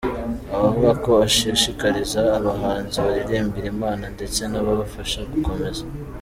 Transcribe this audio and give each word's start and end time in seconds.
avuga 0.57 0.89
ko 1.03 1.11
ashishikariza 1.27 2.21
abahanzi 2.37 2.95
baririmbira 3.05 3.67
Imana 3.75 4.03
ndetse 4.15 4.41
nababafasha, 4.51 5.19
gukomeza. 5.33 5.83